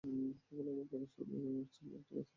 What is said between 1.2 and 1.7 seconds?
চলো,